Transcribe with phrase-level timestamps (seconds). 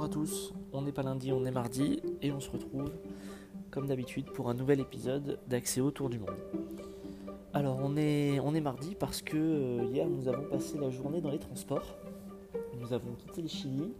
[0.00, 2.90] Bonjour à tous, on n'est pas lundi, on est mardi et on se retrouve
[3.70, 6.38] comme d'habitude pour un nouvel épisode d'Accès autour du monde.
[7.52, 11.20] Alors on est, on est mardi parce que euh, hier nous avons passé la journée
[11.20, 11.98] dans les transports.
[12.80, 13.92] Nous avons quitté le Chili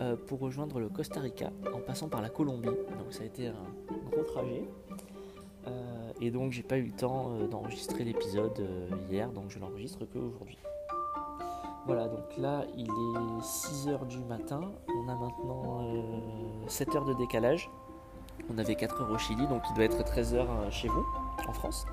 [0.00, 2.68] euh, pour rejoindre le Costa Rica en passant par la Colombie.
[2.68, 3.66] Donc ça a été un
[4.10, 4.66] gros trajet.
[5.66, 8.66] Euh, et donc j'ai pas eu le temps d'enregistrer l'épisode
[9.10, 10.56] hier, donc je l'enregistre que aujourd'hui.
[11.86, 17.70] Voilà, donc là il est 6h du matin, on a maintenant 7 heures de décalage.
[18.50, 21.06] On avait 4 heures au Chili, donc il doit être 13 heures chez vous,
[21.48, 21.86] en France.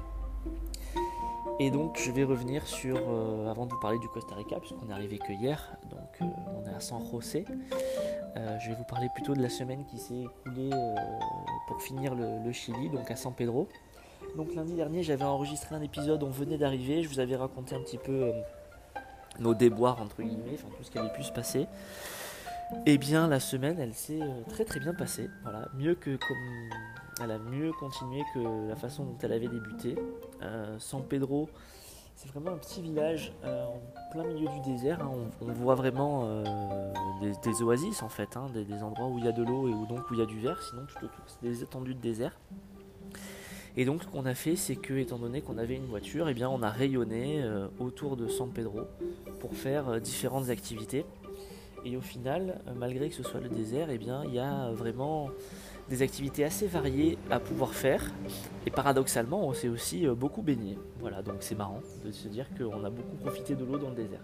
[1.59, 4.89] Et donc je vais revenir sur, euh, avant de vous parler du Costa Rica, puisqu'on
[4.89, 6.25] est arrivé que hier, donc euh,
[6.57, 7.45] on est à San José.
[8.35, 10.71] Euh, je vais vous parler plutôt de la semaine qui s'est écoulée
[11.67, 13.67] pour finir le, Chili, donc à San Pedro.
[14.35, 17.81] Donc lundi dernier j'avais enregistré un épisode, on venait d'arriver, je vous avais raconté un
[17.81, 18.31] petit peu
[19.43, 21.67] nos déboires entre guillemets, enfin tout ce qui avait pu se passer.
[22.85, 26.17] Eh bien la semaine elle s'est très très bien passée, voilà, mieux que
[27.21, 29.95] elle a mieux continué que la façon dont elle avait débuté.
[30.41, 31.49] Euh, San Pedro,
[32.15, 35.01] c'est vraiment un petit village euh, en plein milieu du désert.
[35.01, 35.11] Hein.
[35.41, 36.43] On, voit vraiment euh,
[37.21, 40.09] des, oasis en fait, hein, des, endroits où il y a de l'eau et donc
[40.09, 40.61] où il y a du verre.
[40.63, 42.37] Sinon tout autour c'est des étendues de désert.
[43.75, 46.33] Et donc ce qu'on a fait, c'est que étant donné qu'on avait une voiture, eh
[46.33, 47.43] bien on a rayonné
[47.79, 48.81] autour de San Pedro
[49.39, 51.05] pour faire différentes activités.
[51.85, 55.31] Et au final, malgré que ce soit le désert, eh bien il y a vraiment
[55.89, 58.11] des activités assez variées à pouvoir faire.
[58.65, 60.77] Et paradoxalement, on s'est aussi euh, beaucoup baigné.
[60.99, 63.95] Voilà, donc c'est marrant de se dire qu'on a beaucoup profité de l'eau dans le
[63.95, 64.21] désert.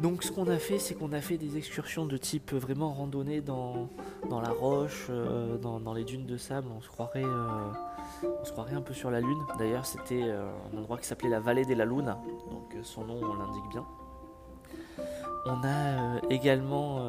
[0.00, 3.40] Donc ce qu'on a fait, c'est qu'on a fait des excursions de type vraiment randonnée
[3.40, 3.88] dans,
[4.30, 6.68] la roche, euh, dans, les dunes de sable.
[6.76, 7.70] On se croirait, euh,
[8.40, 9.38] on se croirait un peu sur la lune.
[9.58, 12.18] D'ailleurs, c'était un endroit qui s'appelait la vallée de la Luna.
[12.50, 13.86] Donc son nom, on l'indique bien.
[15.46, 17.00] On a également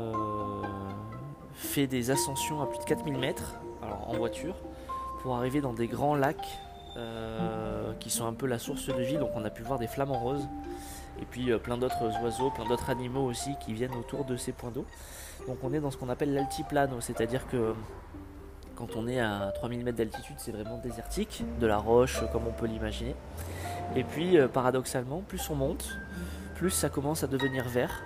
[1.53, 4.55] fait des ascensions à plus de 4000 mètres en voiture
[5.21, 6.59] pour arriver dans des grands lacs
[6.97, 9.17] euh, qui sont un peu la source de vie.
[9.17, 10.47] Donc on a pu voir des flamants roses
[11.21, 14.51] et puis euh, plein d'autres oiseaux, plein d'autres animaux aussi qui viennent autour de ces
[14.51, 14.85] points d'eau.
[15.47, 17.73] Donc on est dans ce qu'on appelle l'altiplano, c'est-à-dire que
[18.75, 22.51] quand on est à 3000 mètres d'altitude, c'est vraiment désertique, de la roche comme on
[22.51, 23.15] peut l'imaginer.
[23.95, 25.97] Et puis euh, paradoxalement, plus on monte,
[26.55, 28.03] plus ça commence à devenir vert.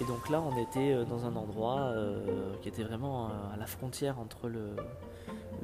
[0.00, 3.56] Et donc là, on était euh, dans un endroit euh, qui était vraiment euh, à
[3.58, 4.74] la frontière entre le,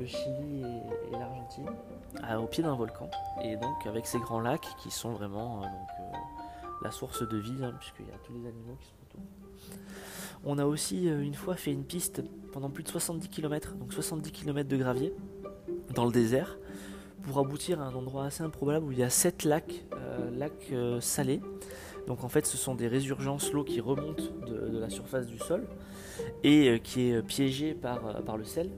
[0.05, 1.71] Chili et, l'Argentine,
[2.38, 3.09] au pied d'un volcan.
[3.43, 5.62] Et donc avec ces grands lacs qui sont vraiment
[6.82, 9.20] la source de vie, hein, puisqu'il y a tous les animaux qui sont autour.
[10.44, 12.22] On a aussi une fois fait une piste
[12.53, 15.14] pendant plus de 70 km, donc 70 km de gravier,
[15.94, 16.59] dans le désert,
[17.22, 19.87] pour aboutir à un endroit assez improbable où il y a 7 lacs,
[20.32, 21.41] lacs salés
[22.06, 25.66] donc en fait, ce sont des résurgences l'eau qui remontent de, la surface du sol
[26.44, 28.70] et euh, qui est piégée euh, par le sel.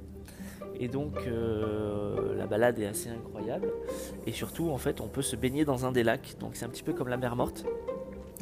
[0.81, 3.73] Et donc euh, la balade est assez incroyable.
[4.27, 6.37] Et surtout, en fait, on peut se baigner dans un des lacs.
[6.41, 7.65] Donc c'est un petit peu comme la mer morte.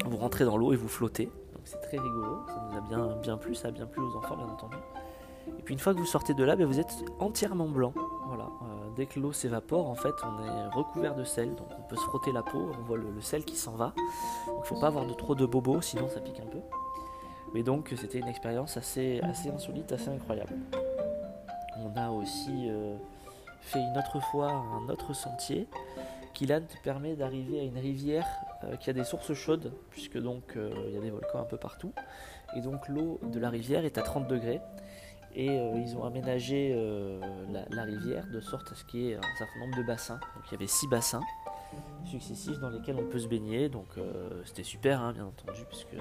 [0.04, 1.26] Vous rentrez dans l'eau et vous flottez.
[1.26, 2.38] Donc c'est très rigolo.
[2.48, 3.54] Ça nous a bien, bien plu.
[3.54, 4.76] Ça a bien plu aux enfants, bien entendu.
[5.58, 7.92] Et puis une fois que vous sortez de là, ben, vous êtes entièrement blanc.
[8.26, 8.48] Voilà
[8.97, 12.03] dès que l'eau s'évapore, en fait, on est recouvert de sel, donc on peut se
[12.03, 13.92] frotter la peau, on voit le, sel qui s'en va.
[14.47, 16.60] Donc il faut pas avoir de, trop de bobos, sinon ça pique un peu.
[17.54, 20.54] Mais donc c'était une expérience assez, assez insolite, assez incroyable.
[21.86, 22.97] On a aussi euh,
[23.60, 25.69] fait une autre fois un autre sentier
[26.34, 28.26] qui là te permet d'arriver à une rivière
[28.64, 31.44] euh, qui a des sources chaudes, puisque donc euh, il y a des volcans un
[31.44, 31.92] peu partout.
[32.56, 34.60] Et donc l'eau de la rivière est à 30 degrés
[35.34, 36.74] et ils ont aménagé
[37.70, 40.18] la, rivière de sorte à ce qu'il y ait un certain nombre de bassins.
[40.34, 41.20] Donc il y avait six bassins
[42.06, 43.88] successifs dans lesquels on peut se baigner, donc
[44.47, 45.97] c'était super hein, bien entendu puisque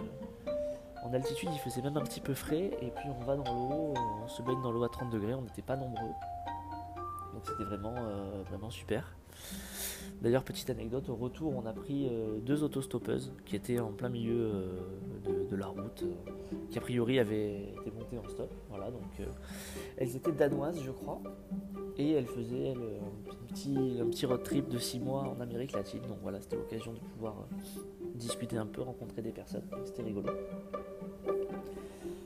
[1.06, 3.94] en altitude il faisait même un petit peu frais et puis on va dans l'eau,
[4.24, 6.14] on se baigne dans l'eau à 30 degrés, on n'était pas nombreux.
[7.34, 7.94] Donc c'était vraiment,
[8.50, 9.16] vraiment super.
[10.22, 14.10] D'ailleurs, petite anecdote, au retour, on a pris euh, deux autostoppeuses qui étaient en plein
[14.10, 18.52] milieu euh, de, la route, euh, qui a priori avaient été montées en stop.
[18.70, 19.04] Voilà, donc
[19.98, 21.22] elles étaient danoises, je crois,
[21.98, 26.02] et elles faisaient un, petit, un petit road trip de six mois en Amérique latine.
[26.08, 27.48] Donc voilà, c'était l'occasion de pouvoir
[28.16, 29.68] discuter un peu, rencontrer des personnes.
[29.86, 30.30] C'était rigolo.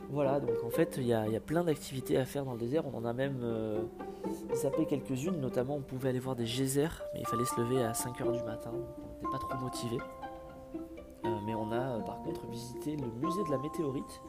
[0.09, 2.83] Voilà, donc en fait, il y, a plein d'activités à faire dans le désert.
[2.85, 3.43] On en a même
[4.55, 7.91] zappé quelques-unes, notamment on pouvait aller voir des geysers, mais il fallait se lever à
[7.91, 9.97] 5h du matin, on n'était pas trop motivé.
[11.25, 14.21] Euh, mais on a euh, par contre visité le musée de la météorite,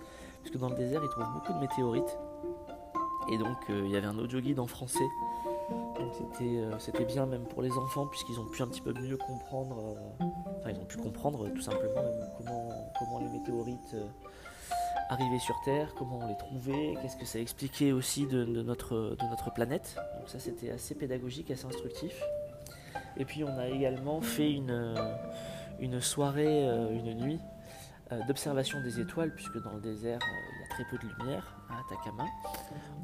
[0.42, 2.18] puisque dans le désert ils trouvent beaucoup de météorites.
[3.30, 5.08] Et donc euh, il y avait un audio guide en français,
[5.70, 6.12] donc
[6.78, 9.96] c'était bien même pour les enfants, puisqu'ils ont pu un petit peu mieux comprendre,
[10.58, 12.02] enfin ils ont pu comprendre tout simplement
[12.98, 13.94] comment les météorites
[15.10, 19.16] arriver sur Terre, comment on les trouvait, qu'est-ce que ça expliquait aussi de, notre,
[19.52, 19.96] planète.
[20.18, 22.22] Donc ça c'était assez pédagogique, assez instructif.
[23.16, 24.94] Et puis on a également fait une,
[25.80, 27.40] une soirée, une nuit
[28.28, 31.80] d'observation des étoiles, puisque dans le désert il y a très peu de lumière à
[31.80, 32.26] Atacama.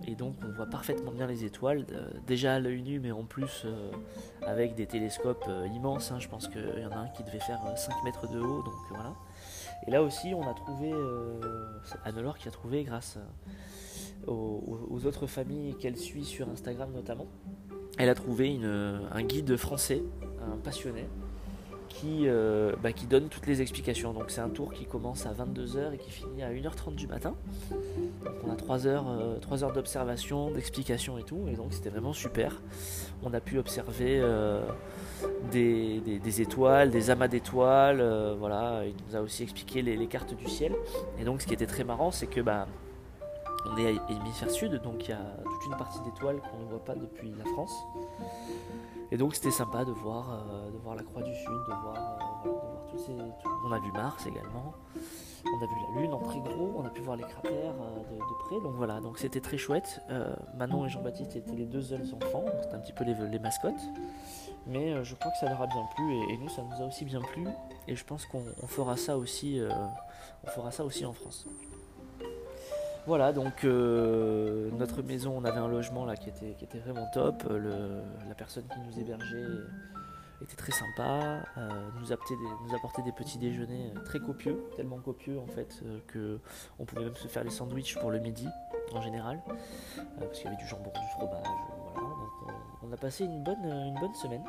[0.06, 1.84] Et donc on voit parfaitement bien les étoiles,
[2.24, 3.66] déjà à l'œil nu, mais en plus
[4.46, 6.12] avec des télescopes immenses.
[6.12, 6.20] Hein.
[6.20, 8.74] je pense qu'il y en a un qui devait faire 5 mètres de haut, donc
[8.90, 9.12] voilà.
[9.86, 11.40] Et là aussi, on a trouvé, euh,
[12.04, 13.18] Anne-Laure qui a trouvé grâce
[14.26, 17.26] euh, aux, autres familles qu'elle suit sur Instagram notamment,
[17.98, 20.02] elle a trouvé un guide français,
[20.42, 21.06] un passionné,
[21.88, 24.12] qui, euh, bah, qui donne toutes les explications.
[24.12, 27.34] Donc c'est un tour qui commence à 22h et qui finit à 1h30 du matin.
[28.24, 29.06] Donc on a 3 heures,
[29.62, 31.46] heures d'observation, d'explication et tout.
[31.48, 32.60] Et donc c'était vraiment super.
[33.22, 34.20] On a pu observer
[35.50, 38.00] des, étoiles, des amas d'étoiles.
[38.00, 40.74] Euh, voilà, il nous a aussi expliqué les, cartes du ciel.
[41.18, 42.66] Et donc, ce qui était très marrant, c'est que bah,
[43.70, 46.68] on est à hémisphère sud, donc il y a toute une partie d'étoiles qu'on ne
[46.68, 47.74] voit pas depuis la France.
[49.12, 52.42] Et donc, c'était sympa de voir, euh, de voir la Croix du Sud, de voir,
[52.44, 52.50] euh,
[52.90, 53.12] tous ces.
[53.64, 54.74] On a vu Mars également.
[55.44, 58.46] On a vu la Lune en très gros, on a pu voir les cratères de,
[58.48, 60.00] près, donc voilà, donc c'était très chouette.
[60.56, 63.74] Manon et Jean-Baptiste étaient les deux seuls enfants, c'était un petit peu les mascottes.
[64.66, 66.86] Mais euh, je crois que ça leur a bien plu et, nous ça nous a
[66.86, 67.46] aussi bien plu
[67.86, 69.70] et je pense qu'on fera ça aussi euh,
[70.44, 71.46] on fera ça aussi en France.
[73.06, 77.44] Voilà donc euh, notre maison on avait un logement là qui était, vraiment top.
[77.48, 79.46] la personne qui nous hébergeait
[80.42, 81.44] était très sympa,
[81.98, 86.40] nous, apportait des, nous apportait des petits déjeuners très copieux, tellement copieux en fait que
[86.78, 88.48] on pouvait même se faire les sandwichs pour le midi
[88.92, 89.40] en général,
[90.18, 91.46] parce qu'il y avait du jambon, du fromage,
[92.82, 94.44] on a passé une bonne semaine.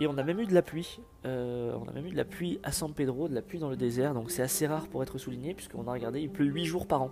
[0.00, 1.00] Et on a même eu de la pluie.
[1.26, 3.70] Euh, on a même eu de la pluie à San Pedro, de la pluie dans
[3.70, 4.14] le désert.
[4.14, 7.02] Donc c'est assez rare pour être souligné, puisqu'on a regardé, il pleut 8 jours par
[7.02, 7.10] an.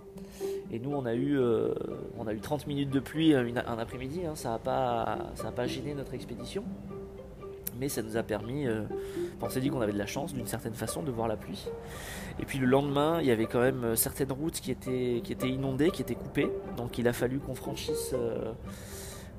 [0.71, 1.73] Et nous, on a eu, euh,
[2.17, 4.21] on a eu 30 minutes de pluie un après-midi.
[4.25, 4.35] Hein.
[4.35, 6.63] Ça n'a pas, pas gêné notre expédition.
[7.79, 8.83] Mais ça nous a permis, euh,
[9.41, 11.65] on s'est dit qu'on avait de la chance d'une certaine façon de voir la pluie.
[12.39, 15.49] Et puis le lendemain, il y avait quand même certaines routes qui étaient, qui étaient
[15.49, 16.51] inondées, qui étaient coupées.
[16.77, 18.13] Donc il a fallu qu'on franchisse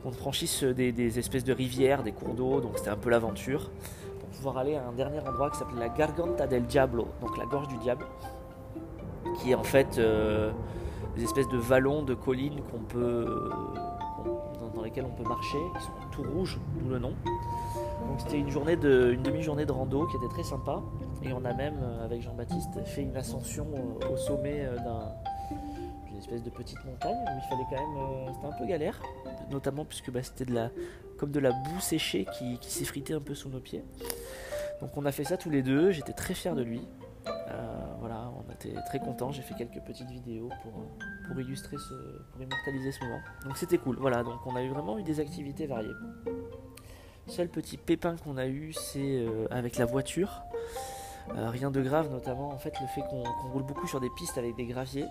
[0.02, 3.70] qu'on franchisse des, espèces de rivières, des cours d'eau, donc c'était un peu l'aventure,
[4.18, 7.46] pour pouvoir aller à un dernier endroit qui s'appelle la Garganta del Diablo, donc la
[7.46, 8.04] gorge du diable,
[9.38, 10.50] qui est en fait euh,
[11.16, 13.52] des espèces de vallons, de collines peut,
[14.74, 17.12] dans, lesquelles on peut marcher, qui sont tout rouges, d'où le nom.
[18.08, 20.82] Donc c'était une une demi-journée de rando qui était très sympa,
[21.22, 25.12] et on a même euh, avec Jean-Baptiste fait une ascension euh, au sommet d'un
[26.22, 28.34] espèce de petite montagne où il fallait quand même.
[28.34, 29.00] c'était un peu galère
[29.52, 30.70] notamment puisque bah, c'était de la,
[31.18, 33.84] comme de la boue séchée qui, s'effritait un peu sous nos pieds.
[34.80, 36.82] Donc on a fait ça tous les deux, j'étais très fier de lui.
[37.26, 40.72] Euh, voilà, on était très contents, j'ai fait quelques petites vidéos pour,
[41.28, 41.94] pour illustrer ce,
[42.32, 43.20] pour immortaliser ce moment.
[43.44, 45.94] Donc c'était cool, voilà, donc on a eu vraiment eu des activités variées.
[47.28, 50.42] Seul petit pépin qu'on a eu, c'est euh, avec la voiture.
[51.36, 53.22] Euh, rien de grave, notamment en fait le fait qu'on
[53.52, 55.06] roule beaucoup sur des pistes avec des graviers.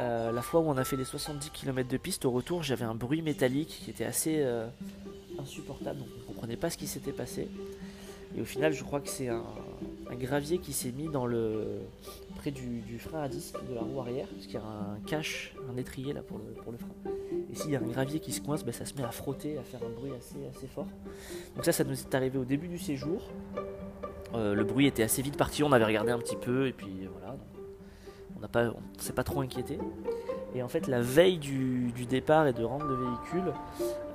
[0.00, 2.84] Euh, la fois où on a fait les 70 km de piste, au retour, j'avais
[2.84, 4.66] un bruit métallique qui était assez euh,
[5.38, 7.48] insupportable, donc on ne comprenait pas ce qui s'était passé.
[8.36, 9.44] Et au final, je crois que c'est un,
[10.12, 11.80] gravier qui s'est mis dans le
[12.36, 15.54] près du, frein à disque de la roue arrière, parce qu'il y a un cache,
[15.72, 16.88] un étrier là pour le, frein.
[17.50, 19.58] Et s'il y a un gravier qui se coince, ben, ça se met à frotter,
[19.58, 20.86] à faire un bruit assez, assez fort.
[21.54, 23.22] Donc ça, ça nous est arrivé au début du séjour.
[24.34, 27.08] Euh, le bruit était assez vite parti, on avait regardé un petit peu, et puis
[27.10, 27.31] voilà
[28.54, 29.78] on ne s'est pas trop inquiété.
[30.54, 33.52] Et en fait, la veille du, départ et de rendre le véhicule,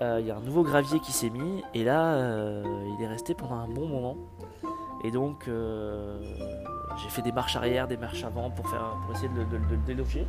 [0.01, 2.63] euh, il y a un nouveau gravier qui s'est mis, et là, euh,
[2.97, 4.17] il est resté pendant un bon moment.
[5.03, 6.19] Et donc, euh,
[7.01, 10.27] j'ai fait des marches arrière, des marches avant pour, faire, pour essayer de, le déloger.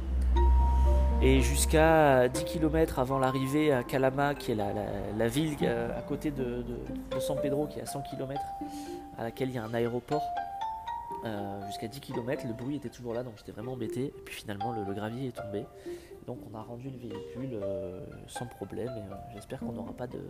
[1.20, 6.62] Et jusqu'à 10 km avant l'arrivée à Calama, qui est la, ville à côté de,
[6.62, 8.40] de, San Pedro, qui est à 100 km,
[9.18, 10.22] à laquelle il y a un aéroport,
[11.24, 14.06] euh, jusqu'à 10 km, le bruit était toujours là, donc j'étais vraiment embêté.
[14.06, 15.66] Et puis finalement, le, gravier est tombé.
[16.26, 18.88] Donc on a rendu le véhicule euh, sans problème.
[18.88, 20.20] Et euh, j'espère qu'on n'aura pas de,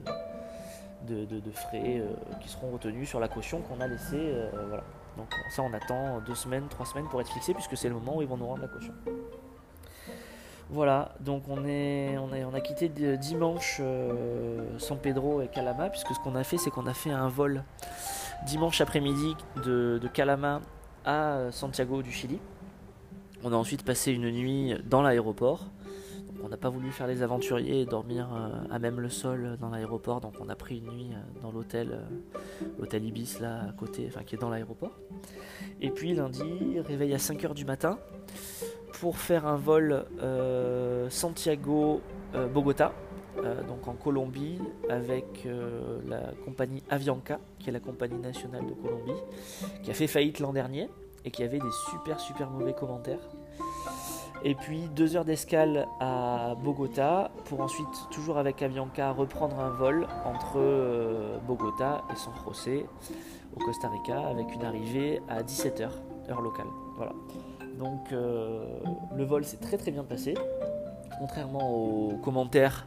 [1.06, 2.02] de, frais
[2.40, 4.32] qui seront retenus sur la caution qu'on a laissée.
[4.68, 4.84] voilà.
[5.16, 8.16] Donc ça, on attend deux semaines, trois semaines pour être fixé, puisque c'est le moment
[8.16, 8.92] où ils vont nous rendre la caution.
[10.70, 13.80] Voilà, donc on, est, on, on a quitté dimanche
[14.78, 17.64] San Pedro et Calama, puisque ce qu'on a fait, c'est qu'on a fait un vol
[18.46, 20.60] dimanche après-midi de, de Calama
[21.08, 22.38] à Santiago du Chili.
[23.42, 25.64] On a ensuite passé une nuit dans l'aéroport.
[26.44, 29.70] On n'a pas voulu faire les aventuriers et dormir euh, à même le sol dans
[29.70, 32.04] l'aéroport, donc on a pris une nuit euh, dans l'hôtel, euh,
[32.78, 34.92] l'hôtel Ibis là à côté, enfin qui est dans l'aéroport.
[35.80, 37.98] Et puis lundi, réveil à 5h du matin
[39.00, 40.04] pour faire un vol
[41.08, 42.92] Santiago-Bogota,
[43.66, 45.46] donc en Colombie, avec
[46.06, 49.20] la compagnie Avianca, qui est la compagnie nationale de Colombie,
[49.82, 50.88] qui a fait faillite l'an dernier
[51.24, 53.20] et qui avait des super super mauvais commentaires.
[54.44, 60.06] Et puis deux heures d'escale à Bogota pour ensuite, toujours avec Avianca, reprendre un vol
[60.24, 62.86] entre euh, Bogota et San José
[63.56, 65.88] au Costa Rica avec une arrivée à 17h,
[66.30, 66.68] heure locale.
[66.96, 67.12] Voilà.
[67.78, 68.64] Donc euh,
[69.16, 70.34] le vol s'est très très bien passé.
[71.18, 72.86] Contrairement aux commentaires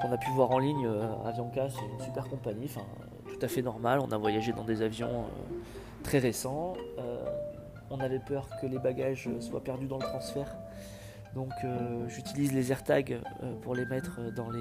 [0.00, 3.62] qu'on a pu voir en ligne, euh, Avianca c'est une super compagnie, tout à fait
[3.62, 4.00] normal.
[4.00, 5.24] On a voyagé dans des avions
[6.02, 6.74] très récents.
[7.90, 10.56] on avait peur que les bagages soient perdus dans le transfert
[11.34, 14.60] donc euh, j'utilise les AirTags euh, pour les mettre dans les,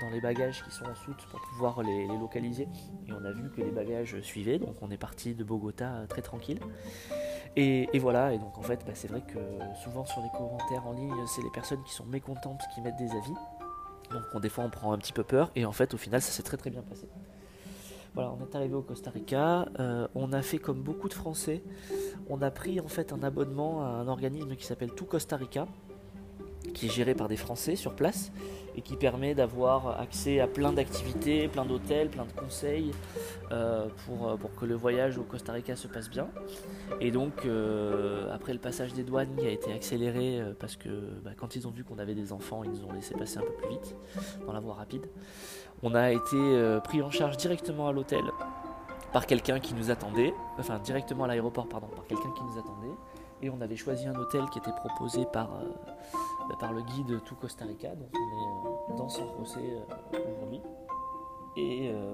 [0.00, 2.68] dans bagages qui sont en soute pour pouvoir les, localiser.
[3.06, 6.06] Et on a vu que les bagages suivaient, donc on est parti de Bogota euh,
[6.06, 6.60] très tranquille.
[7.56, 9.38] Et, voilà, et donc en fait bah, c'est vrai que
[9.82, 13.10] souvent sur les commentaires en ligne, c'est les personnes qui sont mécontentes qui mettent des
[13.10, 13.34] avis.
[14.10, 16.30] Donc des fois on prend un petit peu peur, et en fait au final ça
[16.30, 17.06] s'est très très bien passé.
[18.14, 19.68] Voilà, on est arrivé au Costa Rica.
[20.14, 21.62] on a fait comme beaucoup de Français.
[22.28, 25.66] On a pris en fait un abonnement à un organisme qui s'appelle Tout Costa Rica,
[26.74, 28.32] qui est géré par des Français sur place
[28.78, 32.92] et qui permet d'avoir accès à plein d'activités, plein d'hôtels, plein de conseils
[33.50, 36.28] euh, pour, euh, pour, que le voyage au Costa Rica se passe bien.
[37.00, 40.88] Et donc, euh, après le passage des douanes qui a été accéléré parce que
[41.24, 43.42] bah, quand ils ont vu qu'on avait des enfants, ils nous ont laissé passer un
[43.42, 43.96] peu plus vite
[44.46, 45.06] dans la voie rapide.
[45.82, 48.22] On a été pris en charge directement à l'hôtel
[49.12, 52.94] par quelqu'un qui nous attendait, enfin directement à l'aéroport, pardon, par quelqu'un qui nous attendait.
[53.42, 55.50] Et on avait choisi un hôtel qui était proposé par,
[56.56, 57.94] par le guide Tout Costa Rica.
[57.94, 60.60] Donc on est euh, dans San José euh, aujourd'hui.
[61.56, 62.12] Et euh,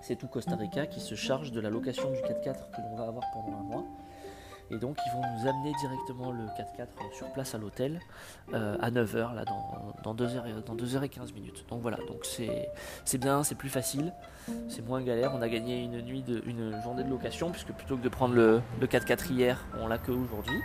[0.00, 3.08] c'est Tout Costa Rica qui se charge de la location du 4x4 que l'on va
[3.08, 3.84] avoir pendant un mois.
[4.70, 8.00] Et donc ils vont nous amener directement le 4x4 sur place à l'hôtel
[8.52, 11.64] à 9h, là, dans, dans, 2h, dans 2h15 minutes.
[11.68, 14.12] Donc voilà, donc c'est bien, c'est plus facile,
[14.68, 15.32] c'est moins galère.
[15.34, 19.32] On a gagné une journée de location, puisque plutôt que de prendre le, le 4x4
[19.32, 20.60] hier, on l'a que aujourd'hui.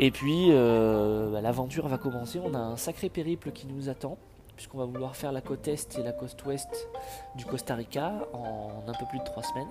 [0.00, 4.16] Et puis euh, bah, l'aventure va commencer, on a un sacré périple qui nous attend,
[4.54, 6.88] puisqu'on va vouloir faire la côte est et la côte ouest
[7.34, 9.68] du Costa Rica en un peu plus de trois semaines.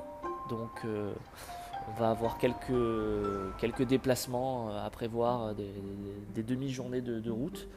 [0.50, 1.14] Donc euh,
[1.88, 2.74] on va avoir quelques,
[3.58, 7.68] quelques déplacements à prévoir, des, demi-journées de, route,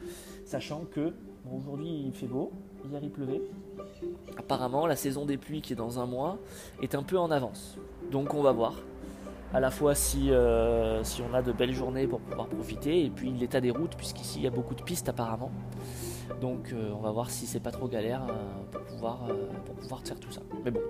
[0.45, 1.13] sachant que
[1.53, 2.51] aujourd'hui il fait beau,
[2.89, 3.41] hier il pleuvait.
[4.37, 6.37] Apparemment la saison des pluies qui est dans un mois
[6.81, 7.77] est un peu en avance.
[8.11, 8.75] Donc on va voir
[9.53, 13.09] à la fois si, euh, si on a de belles journées pour pouvoir profiter, et
[13.09, 15.51] puis l'état des routes, puisqu'ici il y a beaucoup de pistes apparemment.
[16.39, 18.33] Donc euh, on va voir si c'est pas trop galère euh,
[18.71, 19.27] pour, pouvoir,
[19.65, 20.41] pour pouvoir faire tout ça.
[20.63, 20.81] Mais bon,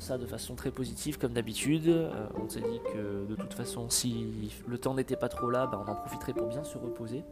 [0.00, 2.10] ça de façon très positive comme d'habitude.
[2.34, 5.82] on s'est dit que de toute façon, si le temps n'était pas trop là, bah,
[5.84, 7.24] on en profiterait pour bien se reposer.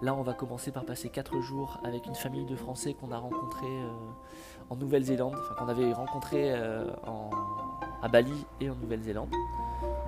[0.00, 3.18] Là, on va commencer par passer 4 jours avec une famille de Français qu'on a
[3.18, 3.68] rencontré
[4.68, 6.54] en Nouvelle-Zélande, enfin qu'on avait rencontré
[7.06, 7.30] en
[8.02, 9.30] à Bali et en Nouvelle-Zélande.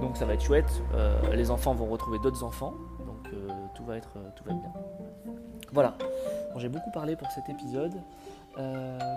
[0.01, 0.83] Donc ça va être chouette.
[0.95, 2.75] Euh, les enfants vont retrouver d'autres enfants.
[3.07, 4.73] Donc euh, tout, va être, euh, tout va bien.
[5.73, 5.97] Voilà.
[6.57, 7.95] J'ai beaucoup parlé pour cet épisode.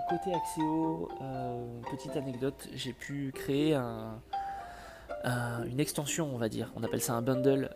[0.08, 1.08] Côté Axéo,
[1.90, 4.20] petite anecdote, j'ai pu créer un,
[5.24, 6.72] une extension, on va dire.
[6.76, 7.70] On appelle ça un bundle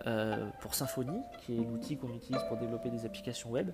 [0.60, 3.70] pour Symfony, qui est l'outil qu'on utilise pour développer des applications web.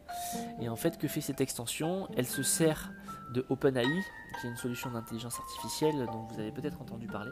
[0.60, 2.08] Et en fait, que fait cette extension?
[2.16, 2.92] Elle se sert
[3.32, 3.84] de OpenAI,
[4.40, 7.30] qui est une solution d'intelligence artificielle dont vous avez peut-être entendu parler,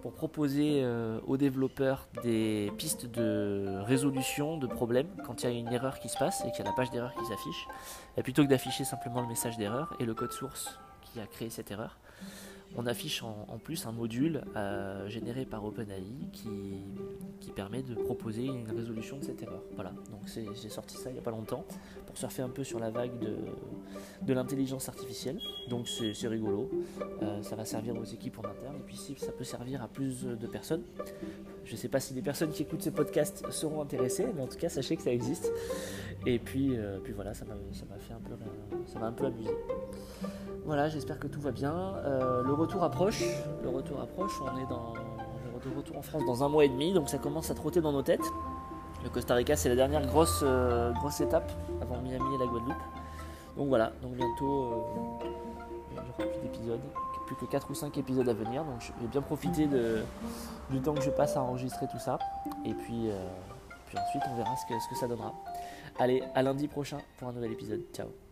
[0.00, 5.58] pour proposer euh, aux développeurs des pistes de résolution de problèmes quand il y a
[5.58, 7.68] une erreur qui se passe et qu'il y a la page d'erreur qui s'affiche,
[8.16, 11.50] et plutôt que d'afficher simplement le message d'erreur et le code source qui a créé
[11.50, 11.98] cette erreur,
[12.74, 16.52] on affiche en, plus un module euh, généré par OpenAI qui,
[17.54, 19.62] permet de proposer une résolution de cette erreur.
[19.76, 21.64] Voilà, donc j'ai sorti ça il n'y a pas longtemps
[22.04, 25.38] pour surfer un peu sur la vague de, l'intelligence artificielle.
[25.70, 26.70] Donc c'est rigolo,
[27.22, 29.88] euh, ça va servir aux équipes en interne et puis si ça peut servir à
[29.88, 30.82] plus de personnes.
[31.64, 34.46] Je ne sais pas si les personnes qui écoutent ce podcast seront intéressées, mais en
[34.46, 35.50] tout cas sachez que ça existe.
[36.24, 37.54] Et puis, euh, voilà, ça m'a
[37.98, 38.14] fait
[39.02, 39.50] un peu, amusé.
[40.64, 41.94] Voilà, j'espère que tout va bien.
[43.62, 44.40] Le retour approche.
[44.40, 44.94] On est dans
[45.70, 47.92] de retour en France dans un mois et demi, donc ça commence à trotter dans
[47.92, 48.24] nos têtes.
[49.04, 52.76] Le Costa Rica, c'est la dernière grosse, euh, étape avant Miami et la Guadeloupe.
[53.56, 55.28] Donc voilà, donc bientôt, euh,
[55.90, 56.80] il n'y aura plus d'épisodes,
[57.26, 58.64] plus que 4 ou 5 épisodes à venir.
[58.64, 59.68] Donc je vais bien profiter
[60.70, 62.18] du temps que je passe à enregistrer tout ça.
[62.64, 63.10] Et puis,
[63.86, 65.34] puis ensuite, on verra ce que, ce que ça donnera.
[65.98, 67.82] Allez, à lundi prochain pour un nouvel épisode.
[67.92, 68.25] Ciao